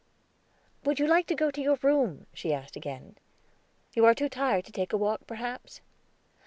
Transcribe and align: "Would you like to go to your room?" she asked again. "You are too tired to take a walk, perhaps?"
"Would 0.83 0.97
you 0.99 1.05
like 1.05 1.27
to 1.27 1.35
go 1.35 1.51
to 1.51 1.61
your 1.61 1.77
room?" 1.83 2.25
she 2.33 2.51
asked 2.55 2.75
again. 2.75 3.17
"You 3.93 4.03
are 4.05 4.15
too 4.15 4.29
tired 4.29 4.65
to 4.65 4.71
take 4.71 4.93
a 4.93 4.97
walk, 4.97 5.27
perhaps?" 5.27 5.79